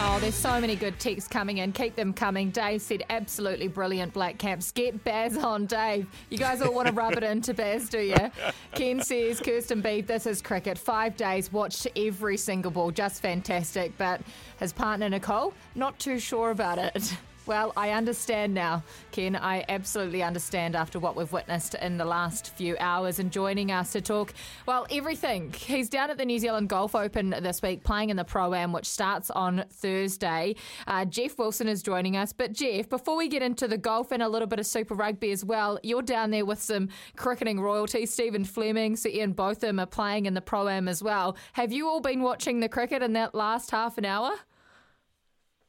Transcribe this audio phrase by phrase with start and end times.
[0.00, 1.72] Oh, there's so many good texts coming in.
[1.72, 2.50] Keep them coming.
[2.50, 4.70] Dave said, absolutely brilliant, Black Caps.
[4.70, 6.06] Get Baz on, Dave.
[6.30, 8.30] You guys all want to rub it into Baz, do you?
[8.74, 10.78] Ken says, Kirsten Beeve, this is cricket.
[10.78, 12.92] Five days, watched every single ball.
[12.92, 13.90] Just fantastic.
[13.98, 14.20] But
[14.60, 17.16] his partner, Nicole, not too sure about it.
[17.48, 19.34] Well, I understand now, Ken.
[19.34, 23.92] I absolutely understand after what we've witnessed in the last few hours and joining us
[23.92, 24.34] to talk,
[24.66, 25.54] well, everything.
[25.54, 28.74] He's down at the New Zealand Golf Open this week playing in the Pro Am,
[28.74, 30.56] which starts on Thursday.
[30.86, 32.34] Uh, Jeff Wilson is joining us.
[32.34, 35.30] But, Jeff, before we get into the golf and a little bit of Super Rugby
[35.30, 38.04] as well, you're down there with some cricketing royalty.
[38.04, 41.34] Stephen Fleming, Sir Ian Botham are playing in the Pro Am as well.
[41.54, 44.32] Have you all been watching the cricket in that last half an hour?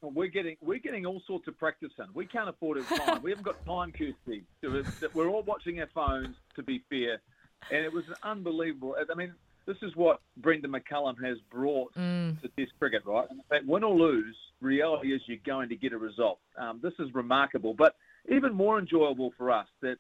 [0.02, 2.06] We're getting we're getting all sorts of practice in.
[2.14, 3.22] We can't afford it time.
[3.22, 4.44] we haven't got time, Kirsty.
[5.14, 6.36] We're all watching our phones.
[6.56, 7.20] To be fair,
[7.72, 8.96] and it was an unbelievable.
[8.98, 9.34] I mean,
[9.66, 12.42] this is what Brendon McCullum has brought mm.
[12.42, 13.28] to Test cricket, right?
[13.30, 16.40] In fact, win or lose, reality is you're going to get a result.
[16.58, 17.96] Um, this is remarkable, but
[18.30, 19.98] even more enjoyable for us that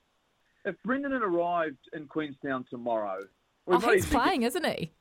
[0.65, 3.19] if Brendan had arrived in Queenstown tomorrow,
[3.67, 4.91] oh, he's playing, isn't he?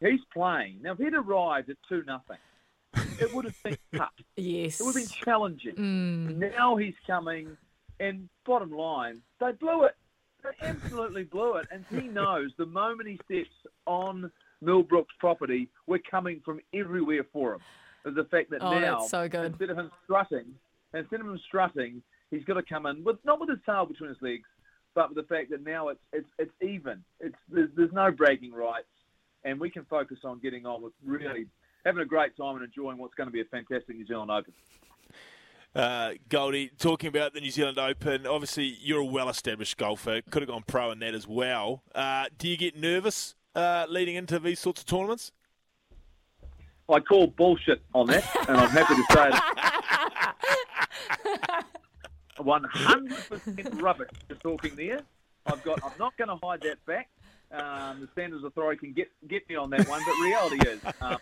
[0.00, 0.92] He's playing now.
[0.92, 2.38] If he'd arrived at two nothing
[3.20, 4.10] it would have been tough.
[4.36, 4.80] Yes.
[4.80, 5.74] It would have been challenging.
[5.74, 6.52] Mm.
[6.56, 7.56] Now he's coming,
[8.00, 9.96] and bottom line, they blew it.
[10.42, 11.66] They absolutely blew it.
[11.72, 13.54] And he knows the moment he steps
[13.86, 17.60] on Millbrook's property, we're coming from everywhere for him.
[18.04, 19.46] The fact that oh, now, so good.
[19.46, 20.46] instead of him strutting,
[20.94, 24.08] instead of him strutting, he's got to come in with not with his tail between
[24.08, 24.48] his legs,
[24.94, 27.04] but with the fact that now it's it's it's even.
[27.20, 28.88] It's there's, there's no bragging rights,
[29.44, 31.46] and we can focus on getting on with really
[31.84, 34.52] having a great time and enjoying what's going to be a fantastic New Zealand Open.
[35.74, 40.22] Uh, Goldie, talking about the New Zealand Open, obviously you're a well-established golfer.
[40.30, 41.82] Could have gone pro in that as well.
[41.94, 45.32] Uh, do you get nervous uh, leading into these sorts of tournaments?
[46.90, 49.44] I call bullshit on that, and I'm happy to say it.
[52.38, 55.00] 100% rubbish you're talking there.
[55.44, 55.82] I've got.
[55.84, 57.10] I'm not going to hide that fact.
[57.50, 61.16] Um, the Standards Authority can get get me on that one, but reality is, um,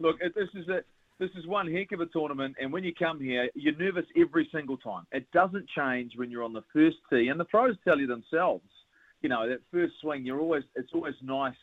[0.00, 0.82] Look, this is a
[1.18, 4.48] this is one heck of a tournament, and when you come here, you're nervous every
[4.50, 5.04] single time.
[5.12, 8.64] It doesn't change when you're on the first tee, and the pros tell you themselves.
[9.20, 11.54] You know that first swing, you're always it's always nice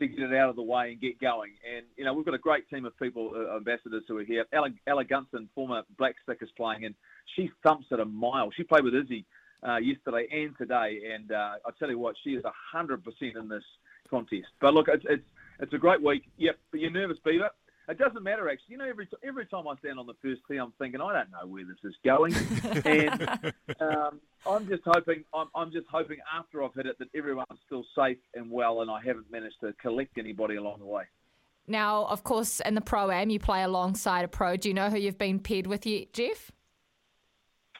[0.00, 1.52] to get it out of the way and get going.
[1.76, 4.44] And you know we've got a great team of people, uh, ambassadors who are here.
[4.52, 6.94] Ella, Ella Gunson, former Black Stick, is playing, and
[7.36, 8.50] she thumps at a mile.
[8.56, 9.24] She played with Izzy
[9.66, 13.48] uh, yesterday and today, and uh, I tell you what, she is hundred percent in
[13.48, 13.64] this
[14.08, 14.48] contest.
[14.60, 15.24] But look, it's, it's
[15.60, 16.24] it's a great week.
[16.38, 17.50] Yep, but you're nervous, Beaver.
[17.88, 18.72] It doesn't matter actually.
[18.72, 21.30] You know, every every time I stand on the first tee, I'm thinking I don't
[21.30, 22.34] know where this is going,
[22.84, 27.58] and um, I'm just hoping I'm, I'm just hoping after I've hit it that everyone's
[27.66, 31.04] still safe and well, and I haven't managed to collect anybody along the way.
[31.66, 34.56] Now, of course, in the pro am, you play alongside a pro.
[34.56, 36.50] Do you know who you've been paired with yet, Jeff?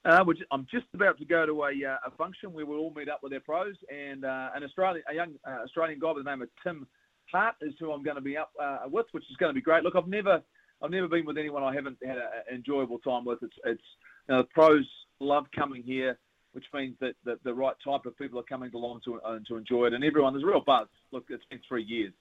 [0.04, 3.10] Uh, I'm just about to go to a, uh, a function where we'll all meet
[3.10, 6.30] up with our pros, and uh, an Australian, a young uh, Australian guy by the
[6.30, 6.86] name of Tim
[7.30, 9.60] Hart is who I'm going to be up uh, with, which is going to be
[9.60, 9.82] great.
[9.82, 10.42] Look, I've never
[10.82, 13.42] I've never been with anyone I haven't had an enjoyable time with.
[13.42, 13.82] It's it's
[14.28, 14.88] you know, the pros
[15.20, 16.18] love coming here,
[16.52, 19.56] which means that, that the right type of people are coming along to uh, to
[19.56, 20.88] enjoy it, and everyone there's a real buzz.
[21.12, 22.14] Look, it's been three years,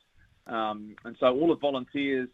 [0.48, 2.28] um, and so all the volunteers.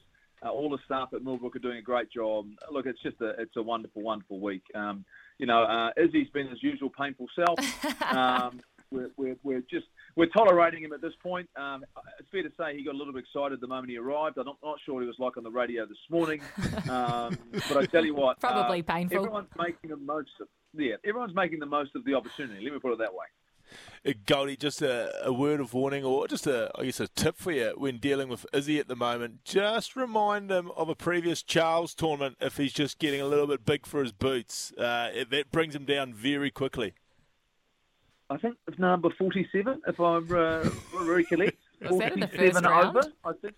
[0.44, 2.45] All the staff at Millbrook are doing a great job.
[2.71, 4.62] Look, it's just a it's a wonderful, wonderful week.
[4.75, 5.03] Um,
[5.37, 7.59] you know, uh, Izzy's been his usual painful self.
[8.15, 8.61] Um,
[8.91, 11.49] we're, we're, we're just we're tolerating him at this point.
[11.55, 11.83] Um,
[12.19, 14.37] it's fair to say he got a little bit excited the moment he arrived.
[14.37, 16.41] I'm not, not sure what he was like on the radio this morning,
[16.89, 17.37] um,
[17.67, 19.17] but I tell you what, probably uh, painful.
[19.17, 22.63] Everyone's making the most of yeah, everyone's making the most of the opportunity.
[22.63, 23.25] Let me put it that way.
[24.06, 27.38] Uh, Goldie, just a, a, word of warning, or just a, I guess, a tip
[27.38, 29.44] for you when dealing with Izzy at the moment.
[29.44, 33.65] Just remind him of a previous Charles tournament if he's just getting a little bit
[33.65, 34.71] big for his boots.
[34.77, 36.94] Uh, that brings him down very quickly.
[38.29, 40.69] I think it's number 47, if I uh,
[41.01, 41.57] recollect.
[41.81, 42.97] Was that in the first round?
[42.97, 43.56] over, I think.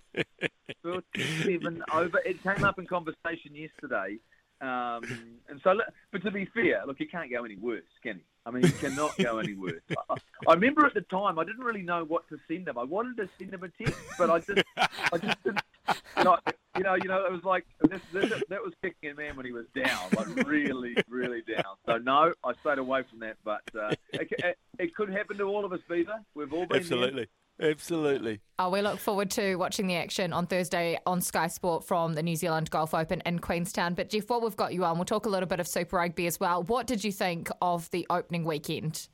[0.83, 2.19] 47 over.
[2.25, 4.17] It came up in conversation yesterday.
[4.59, 5.03] Um,
[5.49, 5.79] and so,
[6.11, 8.23] but to be fair, look, he can't go any worse, can he?
[8.45, 9.81] I mean, he cannot go any worse.
[10.09, 10.15] I,
[10.47, 12.77] I, remember at the time, I didn't really know what to send him.
[12.77, 15.61] I wanted to send him a text, but I just, I just didn't.
[16.17, 16.37] You know,
[16.77, 19.45] you know, you know it was like this, this, that was kicking a man when
[19.45, 21.75] he was down, like really, really down.
[21.85, 23.37] So no, I stayed away from that.
[23.43, 26.19] But uh, it, it, it, could happen to all of us, Beaver.
[26.35, 27.15] We've all been absolutely.
[27.23, 27.27] There.
[27.59, 28.39] Absolutely.
[28.59, 32.21] Oh, we look forward to watching the action on Thursday on Sky Sport from the
[32.21, 33.95] New Zealand Golf Open in Queenstown.
[33.95, 36.27] But Jeff, while we've got you on, we'll talk a little bit of Super Rugby
[36.27, 36.61] as well.
[36.63, 39.07] What did you think of the opening weekend?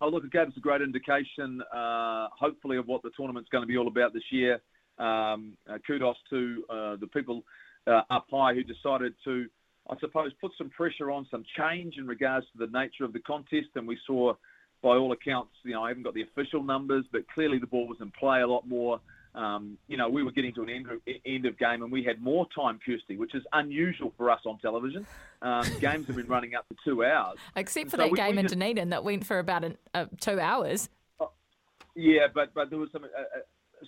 [0.00, 3.62] Oh, look, it gave us a great indication, uh, hopefully, of what the tournament's going
[3.62, 4.60] to be all about this year.
[5.00, 7.42] Um, uh, kudos to uh, the people
[7.86, 9.46] uh, up high who decided to,
[9.88, 13.20] I suppose, put some pressure on, some change in regards to the nature of the
[13.20, 13.68] contest.
[13.76, 14.34] And we saw
[14.82, 17.86] by all accounts, you know, I haven't got the official numbers, but clearly the ball
[17.86, 19.00] was in play a lot more.
[19.34, 20.86] Um, you know, we were getting to an end,
[21.24, 24.58] end of game and we had more time, Kirsty, which is unusual for us on
[24.58, 25.06] television.
[25.40, 27.38] Um, games have been running up to two hours.
[27.54, 30.06] Except for so that we, game we in Dunedin that went for about an, uh,
[30.20, 30.88] two hours.
[31.20, 31.26] Uh,
[31.94, 33.38] yeah, but, but there was some uh,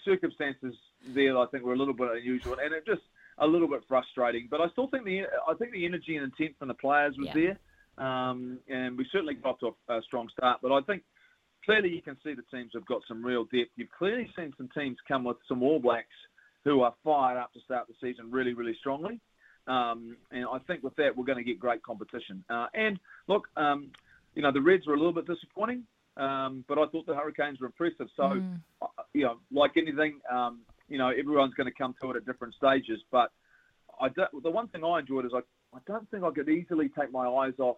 [0.05, 0.75] circumstances
[1.15, 3.03] there that I think were a little bit unusual and it just
[3.39, 4.49] a little bit frustrating.
[4.51, 7.29] But I still think the I think the energy and intent from the players was
[7.35, 7.57] yeah.
[7.99, 8.07] there.
[8.07, 10.61] Um, and we certainly got off a strong start.
[10.63, 11.03] But I think
[11.65, 13.71] clearly you can see the teams have got some real depth.
[13.77, 16.07] You've clearly seen some teams come with some All Blacks
[16.65, 19.21] who are fired up to start the season really, really strongly.
[19.67, 22.45] Um, and I think with that, we're going to get great competition.
[22.51, 22.99] Uh, and
[23.29, 23.91] look, um,
[24.35, 25.85] you know, the Reds were a little bit disappointing,
[26.17, 28.09] um, but I thought the Hurricanes were impressive.
[28.17, 28.61] So, mm.
[28.81, 30.61] uh, you know, like anything, um,
[30.93, 33.01] you know, everyone's going to come to it at different stages.
[33.11, 33.31] But
[34.01, 35.41] I do, the one thing I enjoyed is I
[35.75, 37.77] I don't think I could easily take my eyes off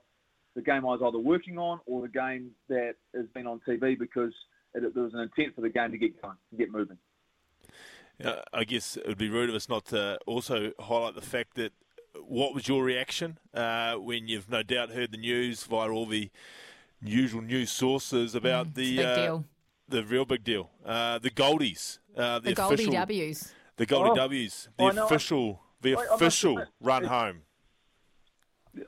[0.57, 3.99] the game I was either working on or the game that has been on TV
[3.99, 4.33] because
[4.75, 6.99] it, there was an intent for the game to get going, to get moving.
[8.23, 11.55] Uh, I guess it would be rude of us not to also highlight the fact
[11.55, 11.73] that
[12.21, 16.31] what was your reaction uh, when you've no doubt heard the news via all the
[17.03, 19.39] usual news sources about mm, the uh,
[19.89, 24.11] the real big deal, uh, the Goldies, uh, the, the Goldie official, W's, the Goldie
[24.11, 27.43] oh, W's, the official, the official run home.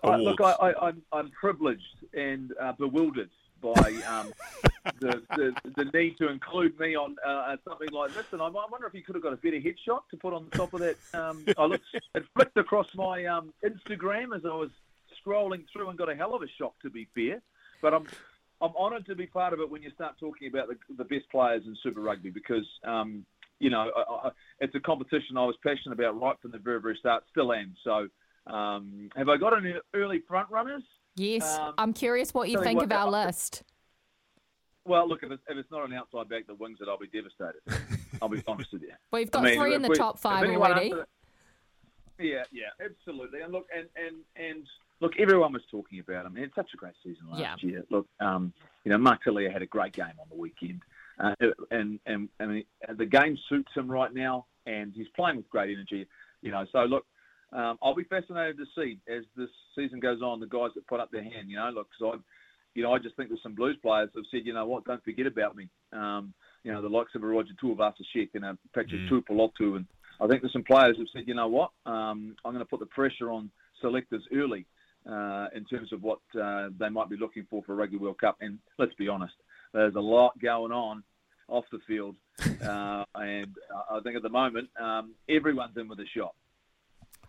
[0.03, 4.33] I, look, I, I, I'm, I'm privileged and uh, bewildered by um,
[5.01, 8.27] the, the, the need to include me on uh, something like this.
[8.33, 10.47] And I, I wonder if you could have got a better headshot to put on
[10.51, 10.97] the top of that.
[11.15, 11.85] Um, I looked,
[12.15, 14.71] it flicked across my um, Instagram as I was
[15.25, 17.41] scrolling through and got a hell of a shot, to be fair.
[17.83, 18.07] But I'm
[18.61, 21.31] I'm honoured to be part of it when you start talking about the, the best
[21.31, 23.25] players in Super Rugby because um,
[23.59, 24.31] you know I, I,
[24.61, 27.75] it's a competition I was passionate about right from the very very start, still am.
[27.85, 28.09] So
[28.53, 30.83] um, have I got any early front runners?
[31.17, 31.59] Yes.
[31.59, 33.63] Um, I'm curious what you think what, of our I, list.
[34.85, 37.09] Well, look, if it's, if it's, not an outside back that wings it, I'll be
[37.09, 37.61] devastated.
[38.23, 38.93] I'll be honest with you.
[39.19, 40.93] You've got I mean, three in the top five already.
[42.21, 43.41] yeah, yeah, absolutely.
[43.41, 44.65] And look, and, and, and
[45.01, 46.37] look, everyone was talking about him.
[46.37, 47.57] It's such a great season last yeah.
[47.61, 47.85] year.
[47.91, 48.53] Look, um,
[48.85, 50.83] you know, Mark Telea had a great game on the weekend.
[51.19, 51.35] Uh,
[51.71, 52.65] and, and, and
[52.97, 56.07] the game suits him right now, and he's playing with great energy.
[56.43, 57.07] You know, so look,
[57.53, 61.01] um, I'll be fascinated to see as this season goes on the guys that put
[61.01, 61.49] up their hand.
[61.49, 62.23] You know, look, because I,
[62.75, 64.85] you know, I just think there's some Blues players that have said, you know what,
[64.85, 65.69] don't forget about me.
[65.93, 69.09] Um, you know, the likes of a Roger Tuivasa-Sheck and a Patrick mm.
[69.09, 69.87] Tuipulotu, and
[70.21, 72.69] I think there's some players that have said, you know what, um, I'm going to
[72.69, 74.67] put the pressure on selectors early
[75.11, 78.19] uh, in terms of what uh, they might be looking for for a Rugby World
[78.19, 78.37] Cup.
[78.41, 79.35] And let's be honest,
[79.73, 81.03] there's a lot going on
[81.49, 82.17] off the field,
[82.63, 83.55] uh, and
[83.91, 86.35] I think at the moment um, everyone's in with a shot.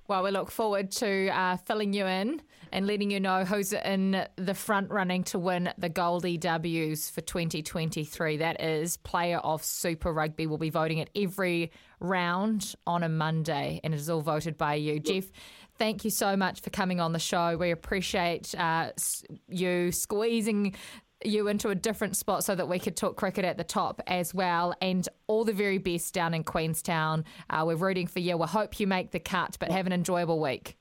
[0.07, 2.41] Well, we look forward to uh, filling you in
[2.71, 7.19] and letting you know who's in the front running to win the Goldie W's for
[7.19, 8.37] 2023.
[8.37, 10.47] That is Player of Super Rugby.
[10.47, 14.75] We'll be voting at every round on a Monday, and it is all voted by
[14.75, 15.01] you.
[15.01, 15.25] Jeff,
[15.77, 17.57] thank you so much for coming on the show.
[17.57, 18.91] We appreciate uh,
[19.47, 20.75] you squeezing
[21.23, 24.33] you into a different spot so that we could talk cricket at the top as
[24.33, 24.75] well.
[24.81, 27.25] And all the very best down in Queenstown.
[27.49, 28.37] Uh, we're rooting for you.
[28.37, 30.77] We hope you make the cut, but have an enjoyable week.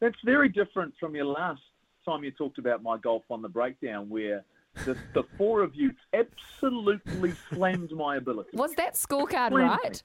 [0.00, 1.60] That's very different from your last
[2.04, 4.44] time you talked about my golf on the breakdown, where
[4.84, 8.50] the, the four of you absolutely slammed my ability.
[8.52, 10.02] Was that scorecard right?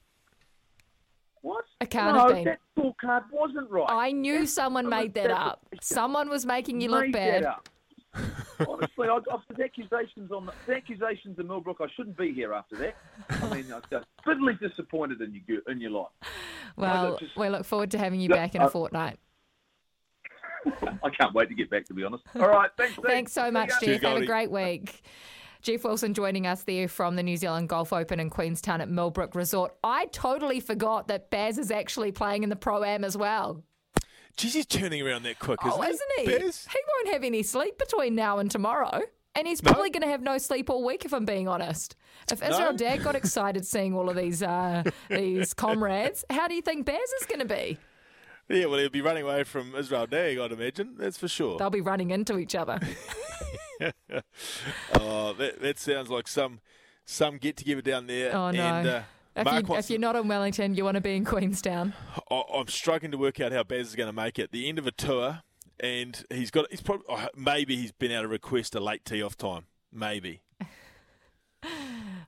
[1.44, 1.50] Me.
[1.50, 1.66] What?
[1.82, 2.44] It can't no, have been.
[2.46, 3.86] that scorecard wasn't right.
[3.90, 5.66] I knew That's someone made that up.
[5.82, 7.46] Someone was making you look bad.
[8.68, 12.54] Honestly, I, after the accusations on the, the, accusations of Millbrook, I shouldn't be here
[12.54, 12.96] after that.
[13.30, 16.12] I mean, I'm just bitterly disappointed in you in your life.
[16.78, 19.20] Well, just, we look forward to having you back in a fortnight.
[21.04, 21.86] I can't wait to get back.
[21.86, 22.24] To be honest.
[22.36, 22.98] All right, thanks.
[23.04, 24.02] thanks so much, Jeff.
[24.02, 25.04] Have a great week.
[25.64, 29.34] Jeff Wilson joining us there from the New Zealand Golf Open in Queenstown at Millbrook
[29.34, 29.74] Resort.
[29.82, 33.64] I totally forgot that Baz is actually playing in the Pro Am as well.
[34.36, 35.90] Geez, he's turning around that quick, isn't oh, he?
[35.90, 36.26] isn't he?
[36.26, 36.68] Bez?
[36.70, 39.04] He won't have any sleep between now and tomorrow.
[39.36, 41.96] And he's probably going to have no sleep all week, if I'm being honest.
[42.30, 42.78] If Israel No?
[42.78, 47.10] Dad got excited seeing all of these uh, these comrades, how do you think Baz
[47.22, 47.78] is going to be?
[48.50, 50.96] Yeah, well, he'll be running away from Israel Dagg, I'd imagine.
[50.98, 51.58] That's for sure.
[51.58, 52.80] They'll be running into each other.
[54.94, 56.60] Oh, that, that sounds like some
[57.06, 58.36] some get together down there.
[58.36, 58.62] Oh, no.
[58.62, 59.02] And, uh,
[59.36, 61.94] If, Mark you, if, you're not in Wellington, you want to be in Queenstown.
[62.30, 64.52] I, I'm struggling to work out how Baz is going to make it.
[64.52, 65.42] The end of a tour,
[65.80, 66.70] and he's got.
[66.70, 69.66] He's probably oh, maybe he's been able to request a late tee off time.
[69.92, 70.42] Maybe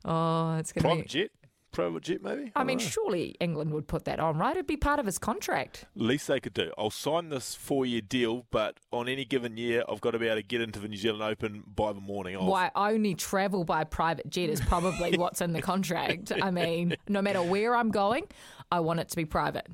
[0.05, 1.07] Oh, it's going to be.
[1.07, 1.31] jet,
[1.75, 2.51] private jet, maybe.
[2.55, 2.84] I don't mean, know.
[2.86, 4.51] surely England would put that on, right?
[4.55, 5.86] It'd be part of his contract.
[5.96, 6.72] least they could do.
[6.77, 10.38] I'll sign this four-year deal, but on any given year, I've got to be able
[10.38, 12.46] to get into the New Zealand Open by the morning of.
[12.46, 16.32] Why only travel by private jet is probably what's in the contract.
[16.41, 18.24] I mean, no matter where I'm going,
[18.72, 19.67] I want it to be private.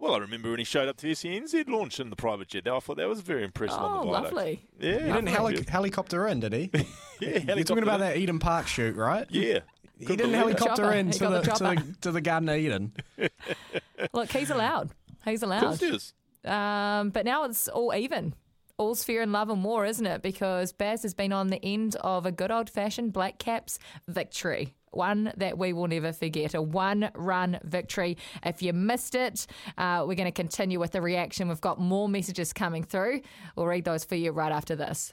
[0.00, 2.68] Well, I remember when he showed up to the SENZ launch in the private jet.
[2.68, 4.34] I thought that was very impressive Oh, on the oh, viaduct.
[4.34, 4.66] lovely.
[4.78, 6.70] Yeah, He didn't heli- helicopter in, did he?
[6.74, 6.84] yeah,
[7.20, 7.82] You're talking helicopter.
[7.84, 9.26] about that Eden Park shoot, right?
[9.30, 9.60] Yeah.
[9.98, 12.56] He Couldn't didn't helicopter in He to the, the to, the, to the Garden of
[12.56, 12.92] Eden.
[14.12, 14.90] Look, he's allowed.
[15.24, 15.82] He's Of course allowed.
[15.82, 16.12] it is.
[16.44, 18.34] Um, but now it's all even.
[18.76, 20.20] All's fair in love and war, isn't it?
[20.20, 24.74] Because Baz has been on the end of a good old fashioned Black Caps victory.
[24.90, 28.16] One that we will never forget, a one run victory.
[28.44, 29.46] If you missed it,
[29.78, 31.48] uh, we're going to continue with the reaction.
[31.48, 33.22] We've got more messages coming through.
[33.56, 35.12] We'll read those for you right after this.